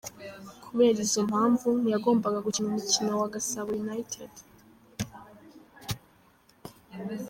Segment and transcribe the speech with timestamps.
[0.63, 4.31] Kubera izo mpamvu, ntiyagombaga gukina umukino wa Gasabo United.